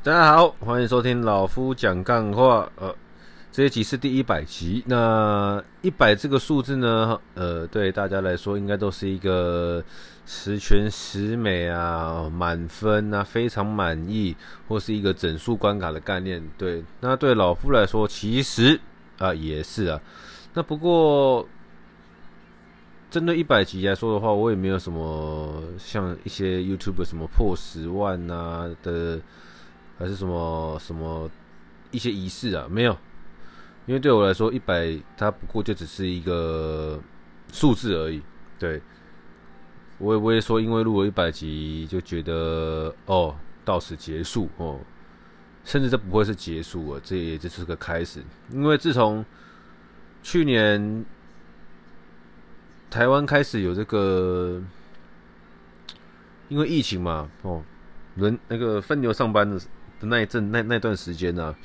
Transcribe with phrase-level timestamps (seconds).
[0.00, 2.70] 大家好，欢迎收听老夫讲干话。
[2.76, 2.94] 呃，
[3.50, 4.80] 这一集是第一百集。
[4.86, 9.82] 那一百这个数字呢，呃，对大家来说应该都是一个
[10.24, 14.36] 十全十美啊，满分啊，非常满意，
[14.68, 16.40] 或是一个整数关卡的概念。
[16.56, 18.80] 对，那对老夫来说，其实
[19.18, 20.00] 啊也是啊。
[20.54, 21.46] 那不过。
[23.10, 29.18] 针对一百集来说的话，我也没有什么像一些 YouTube 什么破十万啊的，
[29.98, 31.30] 还是什么什么
[31.90, 32.96] 一些仪式啊，没有。
[33.86, 37.00] 因为对我来说，一百它不过就只是一个
[37.52, 38.22] 数字而已。
[38.58, 38.80] 对，
[39.98, 43.34] 我也不会说因为录了一百集就觉得哦
[43.64, 44.78] 到此结束哦，
[45.64, 48.22] 甚至这不会是结束啊，这也只是个开始。
[48.50, 49.24] 因为自从
[50.22, 51.04] 去年。
[52.90, 54.62] 台湾开始有这个，
[56.48, 57.62] 因为疫情嘛，哦，
[58.14, 59.60] 人那个分流上班的
[60.00, 61.56] 的那一阵那那段时间呢、啊，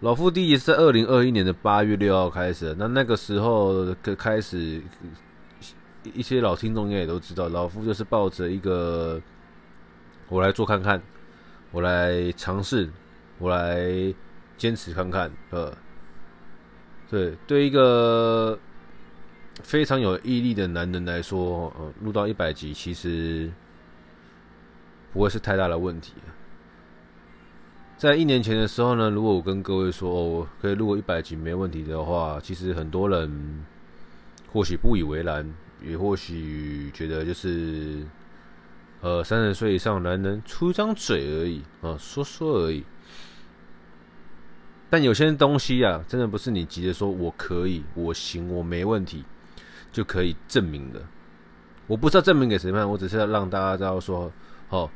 [0.00, 4.82] 老夫第一次在二零二一年的八月六号开始，那那个时候开始，
[6.02, 9.20] 一些老听众应该也都知道，老夫就是抱着一个，
[10.28, 11.02] 我来做看看，
[11.70, 12.88] 我来尝试，
[13.38, 14.14] 我来
[14.56, 15.72] 坚持看看，呃，
[17.08, 18.58] 对，对一个。
[19.62, 23.52] 非常有毅力的男人来说，呃，录到一百集其实
[25.12, 26.14] 不会是太大的问题。
[28.00, 33.62] 在一年前的时候呢，如果我跟各位说，我可以录个一百集没问题的话，其实很多人
[34.50, 35.46] 或许不以为然，
[35.82, 38.02] 也或许觉得就是，
[39.02, 42.82] 呃，三十岁以上男人出张嘴而已啊，说说而已。
[44.88, 49.22] 但有些东西啊，真的不是你急着说我可以，我行，我没问题。
[49.92, 51.02] 就可以证明的，
[51.86, 54.32] 我不知道证明给谁看，我只是要让大家知道说，
[54.70, 54.88] 哦，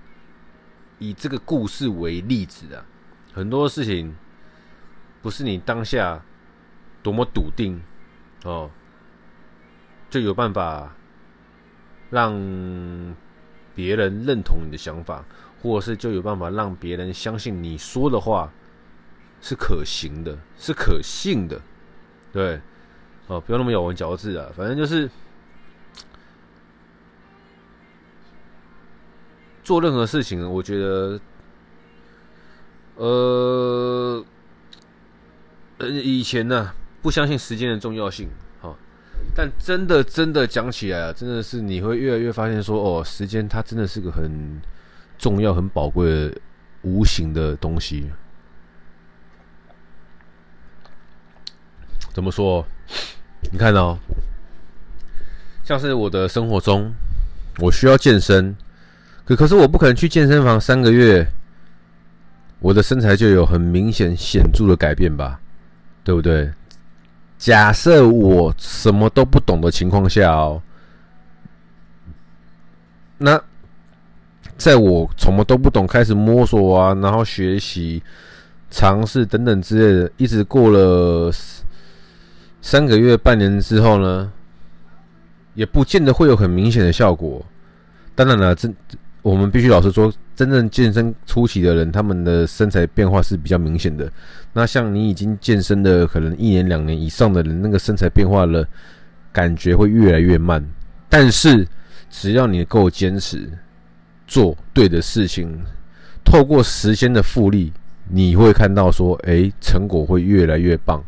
[0.99, 2.87] 以这个故事为例子啊，
[3.35, 4.17] 很多事情
[5.21, 6.23] 不是你当下
[7.03, 7.83] 多么笃定
[8.45, 8.71] 哦，
[10.09, 10.95] 就有办法
[12.11, 12.33] 让
[13.75, 15.25] 别人认同你的想法，
[15.61, 18.53] 或者是就有办法让别人相信你说的话
[19.41, 21.61] 是可行的，是可信的，
[22.33, 22.61] 对。
[23.27, 24.53] 哦，不要那么咬文嚼字啊！
[24.55, 25.11] 反正就是
[29.63, 31.19] 做任何事情，我觉得，
[32.97, 34.25] 呃，
[35.79, 36.73] 以前呢
[37.03, 38.29] 不相信时间的重要性，
[38.61, 38.75] 哈，
[39.35, 44.61] 但真的真的讲起来啊，真的是你会越来越发现说，哦，时间它真的是个很
[45.19, 46.41] 重要、很宝贵的
[46.83, 48.11] 无形的东西。
[52.13, 52.65] 怎么说？
[53.53, 53.99] 你看哦，
[55.65, 56.95] 像是我的生活中，
[57.59, 58.57] 我需要健身，
[59.25, 61.27] 可可是我不可能去健身房三个月，
[62.65, 65.39] 我的身材就有很明显显著的改变吧，
[66.03, 66.51] 对不对？
[67.37, 70.63] 假设我什么都不懂的情况下哦，
[73.19, 73.39] 那
[74.57, 78.03] 在我什么都不懂开始摸索啊，然后学习、
[78.71, 81.31] 尝试等等之类的，一直过了。
[82.63, 84.33] 三个月、半年之后呢，
[85.53, 87.45] 也不见得会有很明显的效果。
[88.15, 88.67] 当然了，这
[89.21, 94.11] 我们必须老实说，真正健身初期的人，他们的身材变化是比较明显的。
[94.53, 98.67] 那像你已经健身的可能一年、两年以上的人，那个身材变化了，
[99.33, 100.65] 感觉会越来越慢。
[101.09, 101.67] 但是
[102.11, 103.49] 只要你够坚持，
[104.27, 105.57] 做对的事情，
[106.25, 107.73] 透过时间的复利，
[108.09, 111.03] 你会看到说，诶，成果会越来越棒。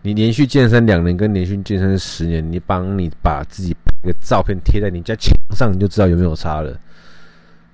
[0.00, 6.76] 你连续健身两年跟连续健身十年，你帮你把自己一个照片贴在你家墙上，你就知道有没有差了。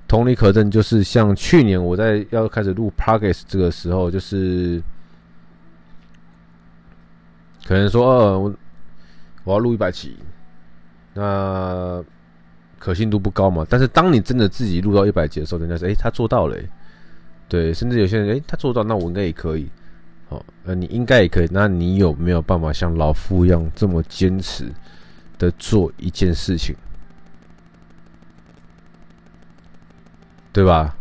[0.09, 4.83] 同理可证，就是像去年我在要开始录 Podcast 这个时候，就是
[7.67, 8.55] 可能说，呃，我
[9.45, 10.17] 我要录一百集，
[11.13, 12.03] 那
[12.79, 13.67] 可信度不高嘛。
[13.69, 16.57] 但是当你真的自己录到一百集的时候，人家说，哎，他做到了，
[17.47, 19.69] 对，甚至有些人，哎，他做到，那我应该也可以。
[20.31, 21.49] 好，呃，你应该也可以。
[21.51, 24.73] 那你有没有办法像老夫一样这么坚持
[25.39, 26.75] 的做一件事情？
[30.59, 30.93] 对吧？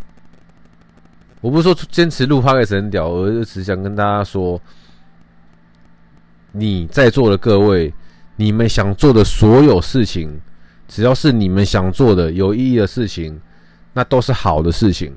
[1.42, 4.62] 我不是说坚持录 p o d 很屌，我就只想跟大家说，
[6.51, 7.92] 你在座的各位，
[8.36, 10.39] 你们想做的所有事情，
[10.88, 13.42] 只要是你们想做的有意义的事情，
[13.94, 15.12] 那都是好的事情。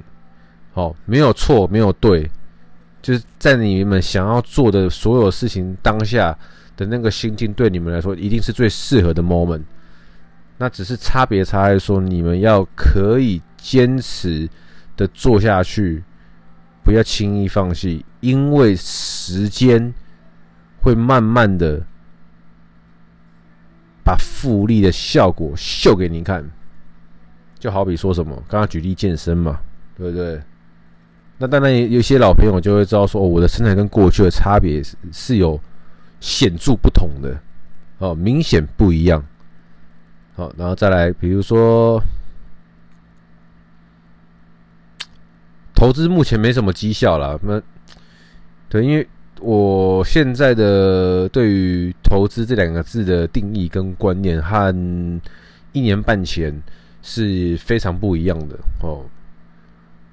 [0.72, 2.30] 好，没有错，没有对。
[3.02, 6.34] 就是在你们想要做的所有事情当下
[6.78, 9.64] 的那个心境，对你们来说一定是最适合的 moment。
[10.56, 14.48] 那只是差别差在说，你们要可以坚持
[14.96, 16.02] 的做下去，
[16.82, 19.92] 不要轻易放弃，因为时间
[20.82, 21.82] 会慢慢的
[24.04, 26.50] 把复利的效果秀给你看。
[27.58, 29.60] 就好比说什么，刚刚举例健身嘛，
[29.96, 30.40] 对不对？
[31.38, 35.60] 那当然，有有些老朋友就会知道说，哦，我的身材跟过去的差别是是有
[36.20, 37.38] 显著不同的，
[37.98, 39.24] 哦，明显不一样。
[40.34, 42.02] 好，然后再来，比如说。
[45.80, 47.58] 投资目前没什么绩效啦，那
[48.68, 49.08] 对，因为
[49.40, 55.10] 我现在的对于投资这两个字的定义跟观念和
[55.72, 56.62] 一年半前
[57.00, 59.06] 是非常不一样的哦。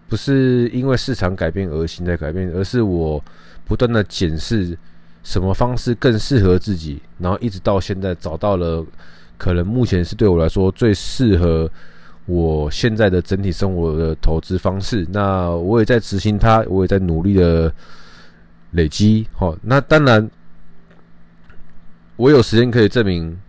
[0.08, 3.22] 不是因为市场改变而心态改变，而是我
[3.66, 4.78] 不断的检视
[5.22, 8.86] 什么方式更适合自己，然后一直到现在找到了
[9.38, 11.70] 可能目前是对我来说最适合。
[12.28, 17.74] 我现在的整体生活的投资方式，那我也在执行它，我也在努力的
[18.72, 19.26] 累积。
[19.32, 20.30] 好，那当然，
[22.18, 23.40] 我有时间可以证明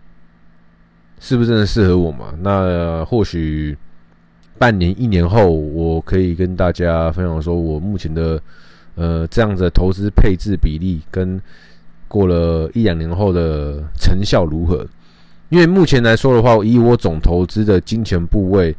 [1.19, 2.33] 是不是真的适合我嘛？
[2.39, 3.77] 那或许
[4.57, 8.41] 半年、一年后，我可以跟大家分享说，我目前的
[8.95, 11.41] 呃这样的投资配置比例，跟
[12.07, 14.87] 过了一两年后的成效如何？
[15.49, 18.75] 因为目前来说的话，以我总投资的金钱部位，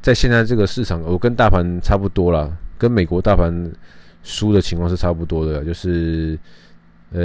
[0.00, 3.72] 在现在这个市场，我跟大盘差不多啦，跟美国大盘
[4.22, 6.38] 输的情况是差不多的，就是，
[7.12, 7.20] 呃，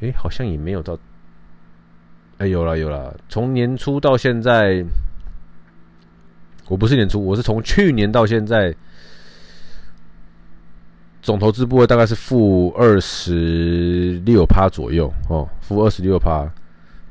[0.00, 0.98] 诶，好像也没有到，
[2.38, 4.84] 哎，有了有了，从年初到现在，
[6.66, 8.74] 我不是年初，我是从去年到现在，
[11.22, 16.50] 总投资部位大概是负二十六趴左右哦，负二十六趴。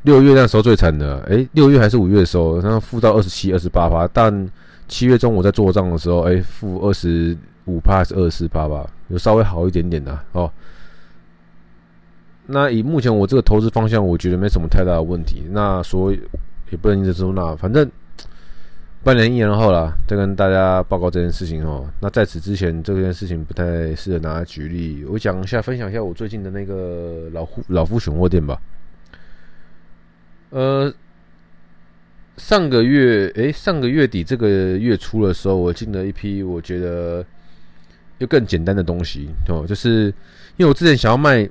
[0.03, 4.07] 六月那时候最惨的，哎，六月还是五月的时候，然后负到二十七、二十八趴。
[4.13, 4.49] 但
[4.87, 10.49] 七月中我在做账的时候，哎，负二十五趴还是二十四趴吧，有稍微好一点点的哦。
[12.47, 15.43] 那以目前我这个投资方向，我觉得没什么太大的问题。
[15.51, 16.19] 那所以
[16.71, 17.87] 也不能一直说那，反正
[19.03, 21.85] 半年、一年后了，再跟大家报告这件事情哦。
[22.01, 25.05] 那在此之前，这件事情不太适合拿来举例。
[25.07, 28.59] 我讲一下，分享一下我最近的那个老夫老夫选货店吧。
[30.49, 30.91] 呃，
[32.37, 37.25] 上个月，诶，上个月底这个月初的时候，我进了一批我觉得
[38.17, 40.05] 又更简单的东西哦，就是
[40.57, 41.47] 因为我之前想要卖，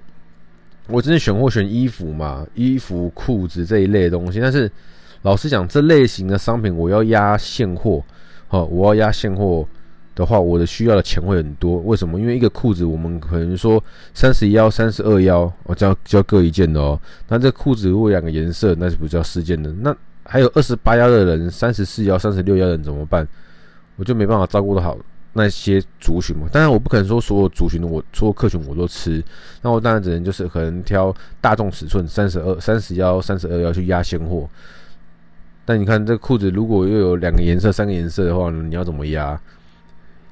[0.89, 4.71] 我之前选货选衣服嘛，衣服、裤子这一类的东西，但是
[5.23, 8.03] 老实讲，这类型的商品我要压现货，
[8.49, 9.69] 哦，我要压现货。
[10.19, 11.77] 的话，我的需要的钱会很多。
[11.83, 12.19] 为什么？
[12.19, 13.83] 因为一个裤子，我们可能说
[14.13, 17.01] 三十一腰、三十二腰，我就要就要各一件的哦。
[17.29, 19.73] 那这裤子如果两个颜色，那是不叫四件的？
[19.81, 23.27] 那还有二十八腰的人、三十四腰、三十六腰的人怎么办？
[23.95, 24.99] 我就没办法照顾得好
[25.35, 26.49] 那些族群嘛。
[26.51, 29.23] 当然，我不可能说所有族群的我所有客群我都吃。
[29.63, 34.49] 那我当然只能就是可能挑大众尺寸三十二、三十腰、三十二腰去压现货。
[35.65, 39.41] 但你看这裤子，如果又有两个颜色、三个颜色的话，你要怎么压？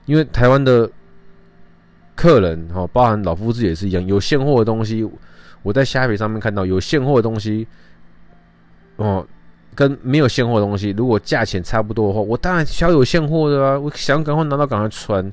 [0.07, 0.91] 因为台湾的
[2.15, 5.07] 客人哈，包含老夫子也是一样，有现货的东西，
[5.63, 7.67] 我在虾皮上面看到有现货的东西，
[8.97, 9.27] 哦，
[9.75, 15.31] 跟没有现货的东西，如果价钱差不多的话，我当然想有现货的啊，我想赶快拿到赶快穿。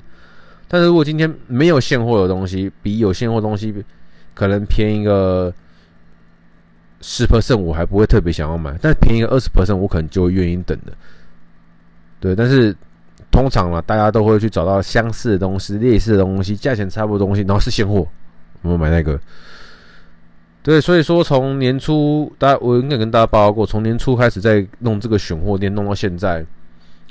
[0.66, 3.72] 但是如果今天没有现货的东西，比有现货东西
[4.34, 5.54] 可能便宜个
[7.00, 10.92] 十 percent，我还不会特别想要买，但便宜个二十 percent，我可能就愿意等的。
[12.18, 12.76] 对，但是。
[13.34, 18.06] 通常呢，大家都会去找到相似的东西、类似的东西、价钱差不多的东西，然后是现货，
[18.62, 19.18] 我们买那个。
[20.62, 26.46] 对，所以说从年初，大家我应该跟大家报告过，从年初开始在弄这个选货店，弄到现在，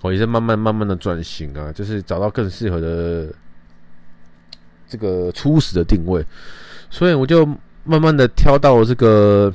[0.01, 3.27] 我也是慢慢慢慢的转型啊，就是找到更适合的
[4.88, 6.25] 这个初始的定位，
[6.89, 7.46] 所以我就
[7.84, 9.53] 慢慢的挑到这个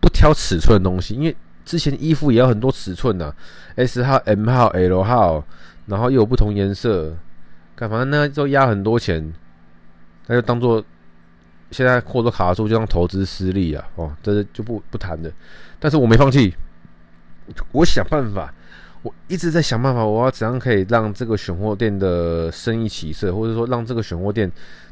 [0.00, 1.36] 不挑尺寸的东西，因为。
[1.66, 3.34] 之前衣服也有很多尺寸的
[3.74, 5.44] ，S 号、M 号、L 号，
[5.86, 7.14] 然后又有不同颜色，
[7.74, 8.28] 干嘛呢？
[8.28, 9.34] 就压很多钱，
[10.28, 10.82] 那就当做
[11.72, 13.84] 现在货都卡住，就当投资失利啊！
[13.96, 15.30] 哦，这是就不不谈的。
[15.80, 16.54] 但是我没放弃，
[17.72, 18.54] 我想办法，
[19.02, 24.50] 我一直在想办法，我要怎样可以让这个选货店的生意起色，或者说让这个选货店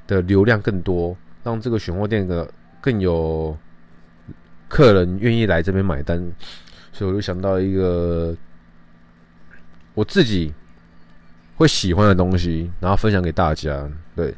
[0.09, 2.49] 的流量更多，让这个选货店的
[2.81, 3.57] 更有
[4.69, 6.21] 客人愿意来这边买单。
[6.95, 8.35] 所以我就想到一个
[9.95, 10.55] 我自己
[11.57, 13.91] 会喜欢的东西，然后分享给大家。
[14.15, 14.33] 对，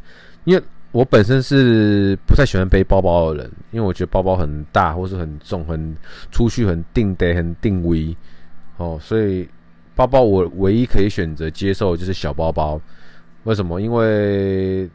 [0.45, 5.95] 因为我本身是不太喜欢背包包的人，因为我觉得包包很大，或是很重，很
[6.33, 8.17] 出去很定得很定位
[8.79, 8.99] 哦。
[9.03, 9.47] 所以
[9.95, 12.81] 包包我唯一可以选择接受就是小包包。
[13.45, 13.81] 为什么？
[13.81, 14.89] 因为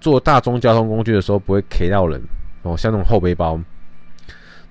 [0.00, 2.20] 坐大众交通工具的时候不会 K 到人
[2.62, 3.60] 哦，像那种后背包。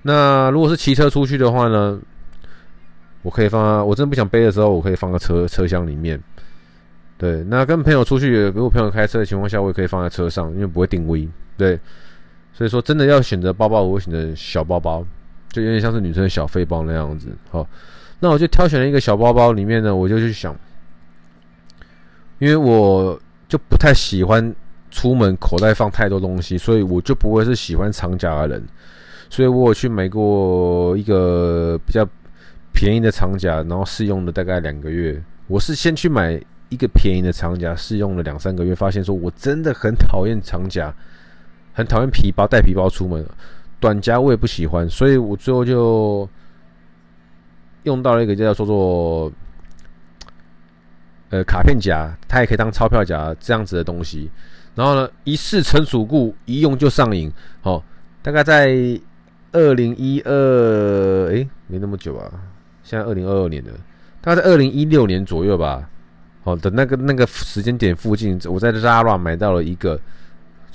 [0.02, 1.98] 那如果是骑车出去的话呢，
[3.22, 6.20] 我可以放，我真的不想背的时候，我可以放在车车厢里面。
[7.16, 11.28] 对，那跟朋友出去，如果朋友开车的情况下，我也可以放在车上，因为不会定位。
[11.56, 11.78] 对，
[12.52, 15.06] 所以说真的要选择包包，我会选择小包包，
[15.50, 17.28] 就有点像是女生的小背包那样子。
[17.50, 17.64] 好，
[18.18, 20.52] 那我就挑选了一个小包包，里面呢，我就去想，
[22.40, 23.16] 因为我
[23.46, 24.52] 就不太喜欢
[24.90, 28.64] 出门口袋放太多东西，所以我就不会是喜欢长夹的人。
[29.32, 32.06] 所以我有去买过一个比较
[32.70, 35.18] 便宜的长夹，然后试用了大概两个月。
[35.46, 40.94] 我是先去买一个便宜的长夹，试用了两三个月，发现说我真的很讨厌长夹，
[41.72, 43.24] 很讨厌皮包，带皮包出门。
[43.80, 46.28] 短夹我也不喜欢，所以我最后就
[47.84, 49.32] 用到了一个叫做做
[51.30, 54.30] 呃卡片夹，它也可以当钞票夹这样子的东西。
[54.74, 57.32] 然后呢，一试成主顾，一用就上瘾。
[57.62, 57.82] 好，
[58.20, 59.00] 大概在。
[59.52, 62.30] 二零一二，哎，没那么久啊，
[62.82, 63.70] 现在二零二二年了，
[64.20, 65.88] 大概在二零一六年左右吧。
[66.42, 70.00] 好的，那个那个时间点附近，我在 Zara 买到了一个，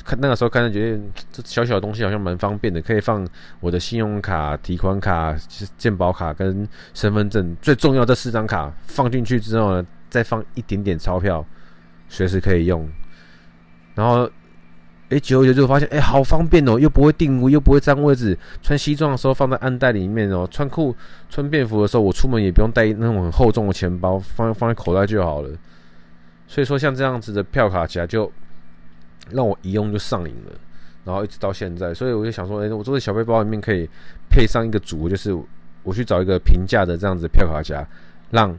[0.06, 3.28] 看那个时候看着觉得这小小的东西好像蛮方便的，可以放
[3.60, 5.36] 我的信用卡、提款卡、
[5.78, 11.46] 健保卡跟身份证，最重要这四张卡放进去之后呢，再放一点点钞票，
[12.08, 12.88] 随时可以用，
[13.96, 14.30] 然后。
[15.10, 18.38] 哎，久而久之就发现，哎，好方便哦，又不会定位，又不会占位置。
[18.62, 20.94] 穿西装的时候放在暗袋里面哦，穿裤
[21.30, 25.50] 穿便服的时候，我出门也不用带那种很厚重的钱包，放放在口袋就好了。
[26.46, 28.30] 所以说，像这样子的票卡夹就
[29.32, 30.52] 让我一用就上瘾了，
[31.06, 31.94] 然后一直到现在。
[31.94, 33.90] 所以我就想说，哎，我这个小背包里面可以
[34.30, 35.34] 配上一个组，就是
[35.84, 37.88] 我去找一个平价的这样子的票卡夹，
[38.30, 38.54] 让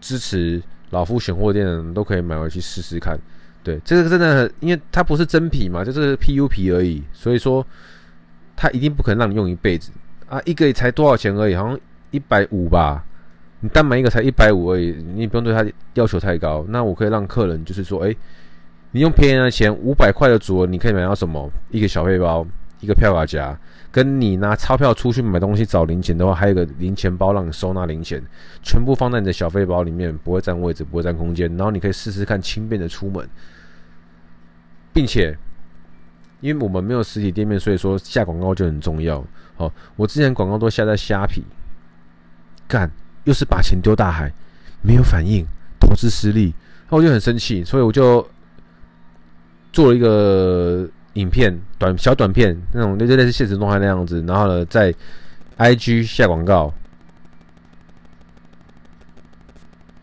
[0.00, 0.60] 支持
[0.90, 3.16] 老夫选货店的人都可以买回去试试看。
[3.64, 7.64] 对，这个真的很，因为它不是真皮嘛，就是 PU 皮而已，所以说
[8.56, 9.92] 它一定不可能让你用一辈子
[10.28, 10.40] 啊！
[10.44, 11.78] 一个也才多少钱而已，好像
[12.10, 13.04] 一百五吧，
[13.60, 15.64] 你单买一个才一百五而已，你也不用对它
[15.94, 16.64] 要求太高。
[16.68, 18.12] 那我可以让客人就是说，哎，
[18.90, 21.48] 你用便宜的钱五百块的组合，你可以买到什么？
[21.70, 22.44] 一个小背包，
[22.80, 23.56] 一个票卡夹，
[23.92, 28.20] 跟你拿钞票出去买东西找零钱的话，还有个零钱包让你收纳零钱，
[28.60, 33.28] 全部放在你的小背包里面，不会占位置，不会占空间，然后你可以试试看轻便的出门。
[34.92, 35.36] 并且，
[36.40, 39.24] 因为我们没有实体店面，所以说下广告就很重要。
[39.56, 41.42] 好，我之前广告都下在虾皮，
[42.68, 42.90] 干
[43.24, 44.30] 又是把钱丢大海，
[44.82, 45.46] 没有反应，
[45.80, 46.54] 投资失利，
[46.90, 48.28] 那我就很生气，所以我就
[49.72, 54.94] 做了一个影片，短小短片那种，就类似现实动态那样子，然后呢，在
[55.56, 56.72] IG 下广告。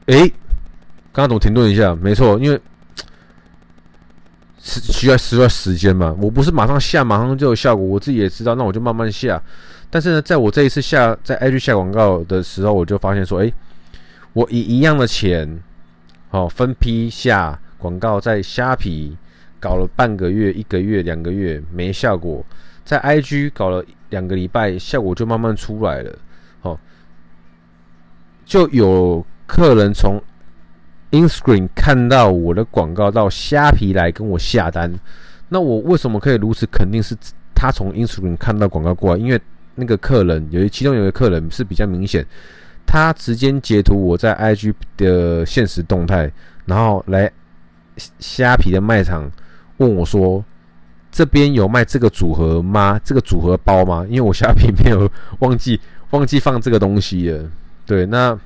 [0.07, 0.27] 诶，
[1.11, 1.93] 刚刚怎么停顿一下？
[1.95, 2.59] 没错，因为。
[4.61, 6.15] 是需要需要时间嘛？
[6.19, 7.85] 我不是马上下，马上就有效果。
[7.85, 9.41] 我自己也知道，那我就慢慢下。
[9.89, 13.53] 但是呢，在我这一次下在 IG 下广告的时候，我就发现说，诶，
[14.33, 15.59] 我以一样的钱，
[16.31, 19.17] 哦，分批下广告，在虾皮
[19.59, 22.45] 搞了半个月、一个月、两个月没效果，
[22.83, 26.15] 在 IG 搞了两个礼拜，效果就慢慢出来了。
[26.61, 26.77] 哦，
[28.45, 30.21] 就有客人从。
[31.11, 34.93] InScreen 看到我的广告到虾皮来跟我下单，
[35.47, 37.15] 那我为什么可以如此肯定是
[37.55, 39.19] 他从 InScreen 看到广告过来？
[39.19, 39.41] 因为
[39.73, 42.23] 那个客人有其中有一个客人是比较明显，
[42.85, 46.31] 他直接截图我在 IG 的现实动态，
[46.65, 47.31] 然后来
[48.19, 49.31] 虾皮的卖场
[49.77, 50.45] 问我说
[51.11, 53.01] ：“这边有卖这个组合吗？
[53.03, 55.79] 这个组合包吗？”因为我虾皮没有忘记
[56.11, 57.49] 忘记放这个东西了。
[57.87, 58.37] 对，那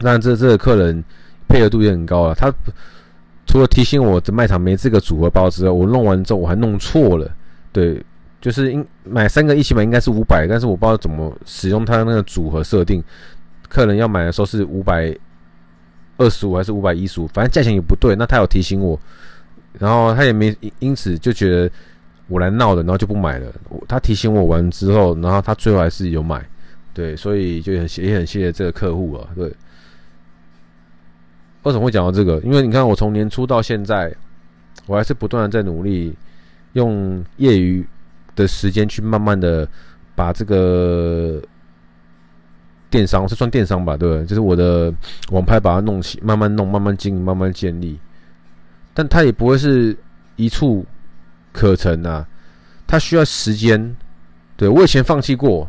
[0.00, 1.04] 那这这个客人。
[1.52, 2.34] 配合度也很高了。
[2.34, 2.50] 他
[3.46, 7.30] 除了提醒我的卖场没这个组合包之外，我弄完之后我还弄错了。
[7.70, 8.02] 对，
[8.40, 13.04] 就是应买三个一起买应该是五百，但是我不知道怎么使用它的那个组合设定。
[13.68, 15.14] 客人要买的时候是五百
[16.16, 18.16] 二十五还是五百一十五，反正价钱也不对。
[18.16, 18.98] 那他有提醒我，
[19.78, 21.70] 然后他也没因此就觉得
[22.28, 23.46] 我来闹的，然后就不买了。
[23.86, 26.42] 他提醒我完之后，然后他最后还是有买。
[26.94, 29.28] 对，所以就很也很谢谢这个客户啊。
[29.34, 29.52] 对。
[31.62, 32.38] 为什么会讲到这个？
[32.40, 34.14] 因为你看，我从年初到现在，
[34.86, 36.14] 我还是不断的在努力，
[36.72, 37.86] 用业余
[38.34, 39.68] 的时间去慢慢的
[40.14, 41.40] 把这个
[42.90, 44.26] 电商是算电商吧，对不对？
[44.26, 44.92] 就是我的
[45.30, 47.98] 网拍把它弄起，慢慢弄，慢慢经营，慢慢建立。
[48.92, 49.96] 但它也不会是
[50.36, 50.84] 一处
[51.52, 52.26] 可成啊，
[52.86, 53.96] 它需要时间。
[54.56, 55.68] 对，我以前放弃过，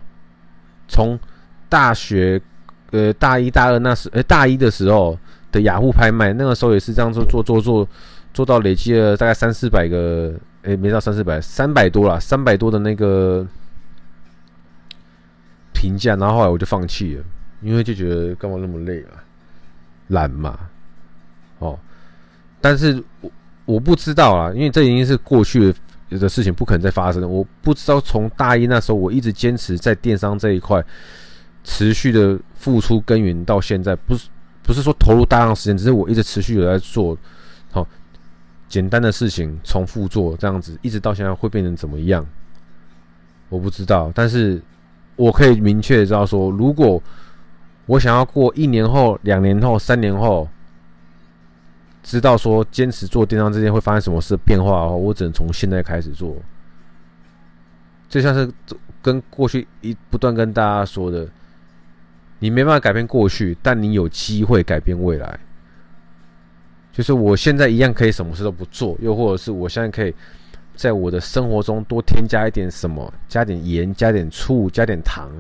[0.88, 1.18] 从
[1.70, 2.42] 大学
[2.92, 5.18] 呃大一大二那时，呃大一的时候
[5.54, 7.88] 的雅虎拍卖，那个时候也是这样做做做做
[8.34, 10.34] 做到累积了大概三四百个，
[10.64, 13.48] 诶没到三四百，三百多啦，三百多的那个
[15.72, 17.24] 评价，然后后来我就放弃了，
[17.62, 19.24] 因为就觉得干嘛那么累啊，
[20.08, 20.60] 懒嘛，
[21.60, 21.80] 哦，
[22.60, 23.32] 但是我
[23.66, 25.74] 我不知道啊，因为这已经是过去
[26.10, 27.28] 的事情，不可能再发生了。
[27.28, 30.84] 我不知道从大一那时候我一直坚持在电商这一块。
[31.66, 34.28] 持续的付出耕耘到现在，不是
[34.64, 37.18] 不是说投入大量时间，只是我一直持续有在做，
[37.70, 37.86] 好
[38.70, 42.26] 简单的事情重复做这样子，一直到现在会变成怎么样？
[43.50, 44.62] 我不知道，但是
[45.18, 47.04] 我可以明确知道说，如果
[47.86, 50.48] 我想要过一年后、两年后、三年后，
[52.02, 56.38] 知道说坚持做电商这件会发生什么事变化的话，我只能从现在开始做。
[58.08, 58.50] 就像是
[59.02, 61.28] 跟过去一不断跟大家说的。
[62.44, 65.40] 你没办法改变过去，但你有机会改变未来。
[66.92, 70.14] 就是我现在一样可以什么事都不做，又或者是我现在可以
[70.76, 75.32] 在我的生活中多添加一点什么，加点盐，加点醋，加点糖。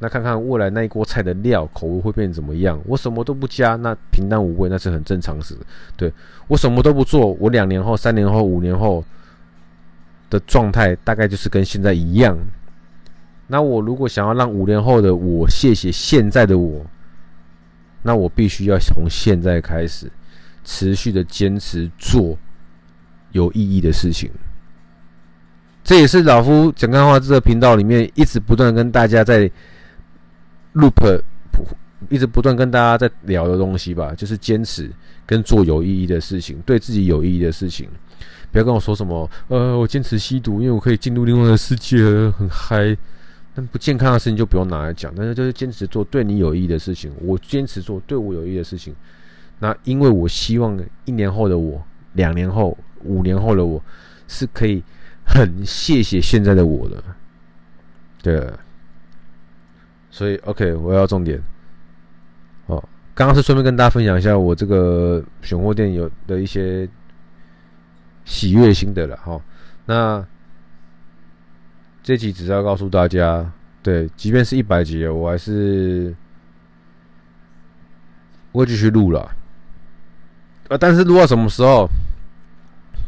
[0.00, 2.80] 那看看未来那一锅菜的料口味会变怎么样？
[2.86, 5.56] 我什么都不加，那平淡无味，那是很正常事。
[5.96, 6.12] 对，
[6.48, 9.04] 我什么都不做，我两年后、三年后、五年后
[10.28, 12.36] 的状态大概就是跟现在一样。
[13.52, 16.86] 那我如果想要让五年后的我谢谢现在的我，
[18.00, 20.08] 那我必须要从现在开始
[20.62, 22.38] 持续的坚持做
[23.32, 24.30] 有意义的事情。
[25.82, 29.50] 这也是老夫讲干话这个频道里面一直不断跟大家在
[30.74, 31.20] loop，
[32.08, 34.88] 一直不断跟大家在聊的东西吧，就是坚持
[35.26, 37.88] 跟做有意义的事情，对自己有意义的事情。
[38.52, 41.98] 不要跟我说什么，呃，我坚持吸毒，因为我可以进入另外的世界，
[42.30, 42.96] 很嗨。
[43.66, 47.12] 不健康的事情就不用拿来讲，但是就是坚持做对你有益的事情。
[47.20, 48.94] 我坚持做对我有益的事情，
[49.58, 53.82] 那因为我希望一年后的我、两年后、五年后的我
[54.28, 54.82] 是可以
[55.24, 57.02] 很谢谢现在的我的。
[58.22, 58.52] 对，
[60.10, 61.42] 所以 OK，我要重点。
[62.66, 62.82] 哦，
[63.14, 66.88] 刚刚是顺便跟大家分享一下我这个选货店有的一些
[68.24, 69.40] 喜悦心得了哈。
[69.86, 70.26] 那。
[72.02, 76.14] 这集只是要告诉大家，对，即便是一百集，我还是
[78.52, 79.30] 会继续录了。
[80.68, 81.86] 呃，但是录到什么时候，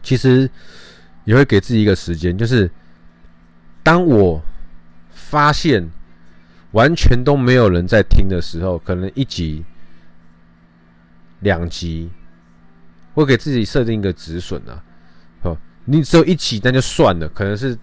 [0.03, 0.49] 其实
[1.25, 2.71] 也会给自己一个时间，就是
[3.83, 4.43] 当我
[5.11, 5.89] 发现
[6.73, 9.65] 完全都没有人在听的时候，可能一集、
[11.41, 12.11] 两集，
[13.15, 14.85] 会给自己设定一个止损啊。
[15.43, 17.77] 哦，你只有一集，那就算了，可能是。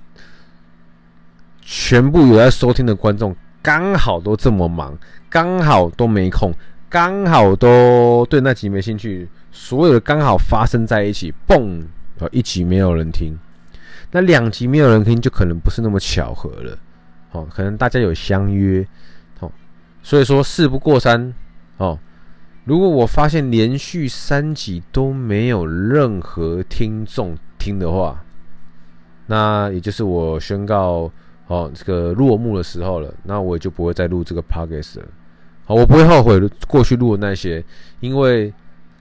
[1.72, 4.98] 全部有在收听的观众刚好都这么忙，
[5.30, 6.52] 刚好都没空，
[6.90, 11.84] 刚好都对那集没兴趣，所有的刚好发生在一起，嘣，
[12.32, 13.38] 一集没有人听，
[14.10, 16.76] 那两集没有人听就可能不是那么巧合了，
[17.34, 18.84] 哦，可能大家有相约，
[19.40, 19.52] 哦，
[20.02, 21.32] 所以说事不过三，
[21.78, 22.00] 哦，
[22.64, 28.24] 如果我发现连续三集都没有任何听众听的话，
[29.28, 31.12] 那也就是我宣告。
[31.50, 35.06] 哦，这个落幕的时候了，那我也就不会再录这个 podcast 了。
[35.66, 37.64] 好，我不会后悔过去录的那些，
[38.02, 38.54] 因为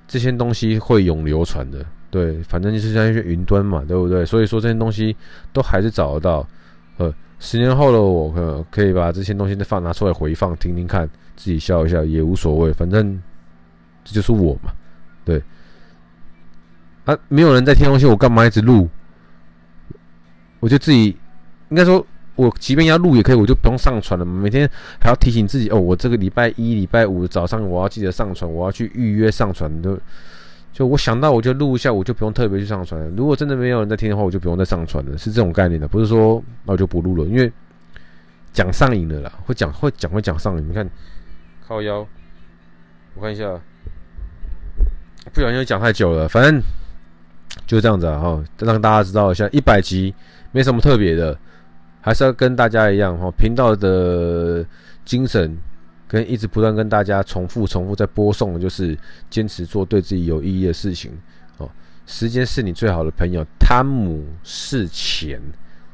[0.06, 1.84] 这些东西会永流传的。
[2.10, 4.24] 对，反正就是像一些云端嘛，对不对？
[4.24, 5.14] 所以说这些东西
[5.52, 6.48] 都还是找得到。
[6.96, 11.06] 呃，十年后的我可可以把这些东西再放拿出来回放听听看，
[11.36, 13.22] 自己笑一笑也无所谓，反正
[14.04, 14.72] 这就是我嘛。
[15.22, 15.42] 对，
[17.04, 18.88] 啊，没有人在听东西，我干嘛一直录？
[20.60, 21.14] 我就自己
[21.68, 22.02] 应该说。
[22.38, 24.24] 我即便要录也可以，我就不用上传了。
[24.24, 24.70] 每天
[25.00, 29.98] 还要提醒自己哦，我这个礼拜一、礼拜五早上我要记得上传，我要去预约上传的。
[30.72, 33.00] 就我想到我就录一下，我就不用特别去上传。
[33.16, 37.52] 如果真的没有人在听的话，我就不用再上传了，是这种概念的，不是说那我就不录了，因为
[38.52, 40.68] 讲上瘾了啦，会讲会讲会讲上瘾。
[40.68, 40.88] 你看，
[41.66, 42.06] 靠腰，
[43.16, 43.60] 我看一下，
[45.32, 46.62] 不小心讲太久了，反正
[47.66, 50.14] 就这样子啊，哈，让大家知道一下，一百集
[50.52, 51.36] 没什么特别的。
[52.00, 54.64] 还是要跟大家一样哈，频道的
[55.04, 55.56] 精神
[56.06, 58.96] 跟一直不断跟大家重复、重复在播送的就是
[59.28, 61.12] 坚持做对自己有意义的事情
[61.58, 61.68] 哦。
[62.06, 65.40] 时间是你最好的朋友，汤姆是钱，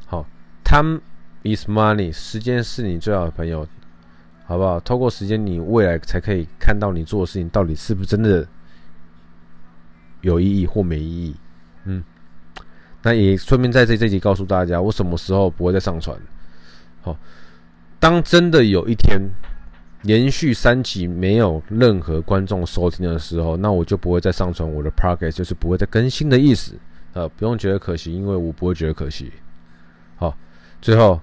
[0.06, 0.24] 好
[0.62, 1.00] ，Time
[1.42, 3.66] is money，时间是你最好的朋友，
[4.44, 4.78] 好不好？
[4.78, 8.46] 透过时间，你未来才可以看到你做的事情到底是不是真的
[10.20, 11.36] 有意义或没意义，
[11.84, 12.04] 嗯。
[13.04, 16.18] 那也顺便在这这集告诉大家，我什么时候不会再上传？
[17.02, 17.14] 好，
[18.00, 19.20] 当真的有一天，
[20.02, 26.72] 连续三集没有任何观众收听的时候，那我就不会再上传我的 podcast，就是不会再更新的意思。
[27.12, 29.30] 呃，不用觉得可惜，因为我不会觉得可惜。
[30.16, 30.34] 好，
[30.80, 31.20] 最后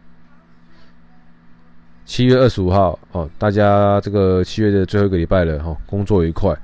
[2.05, 6.55] 七月二十五号哦，大家这个七月的最后一个礼拜了哈，工作愉快。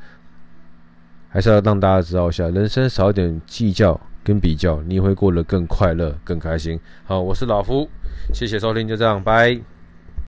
[1.30, 6.78] 还是要让大家知道一下，人生少一点计较跟比较，你会过得更快乐、更开心。
[7.06, 7.88] 好，我是老夫，
[8.34, 9.77] 谢谢收听，就这样，拜。